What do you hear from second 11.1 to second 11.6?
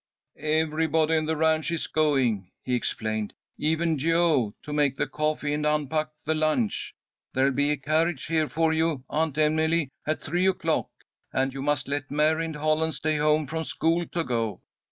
and